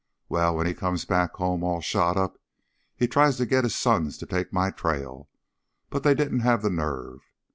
Well, 0.29 0.55
when 0.55 0.65
he 0.65 0.73
comes 0.73 1.05
back 1.05 1.33
home 1.35 1.61
all 1.63 1.79
shot 1.79 2.17
up 2.17 2.39
he 2.95 3.07
tries 3.07 3.37
to 3.37 3.45
get 3.45 3.63
his 3.65 3.75
sons 3.75 4.17
to 4.17 4.25
take 4.25 4.51
my 4.51 4.71
trail, 4.71 5.29
but 5.91 6.01
they 6.01 6.15
didn't 6.15 6.39
have 6.39 6.63
the 6.63 6.71
nerve. 6.71 7.23